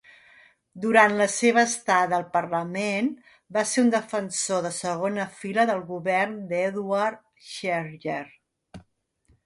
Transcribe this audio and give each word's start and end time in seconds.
Durant 0.85 1.11
la 1.19 1.27
seva 1.33 1.65
estada 1.71 2.17
al 2.19 2.25
parlament, 2.37 3.11
va 3.59 3.65
ser 3.73 3.83
un 3.85 3.93
defensor 3.97 4.65
de 4.67 4.73
segona 4.81 5.29
fila 5.45 5.69
del 5.73 5.87
govern 5.95 6.37
d'Edward 6.53 7.25
Schreyer. 7.55 8.23